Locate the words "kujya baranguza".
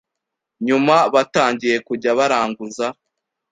1.87-2.85